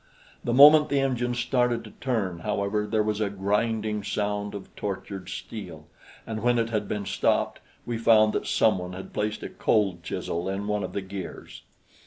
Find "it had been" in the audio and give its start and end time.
6.57-7.05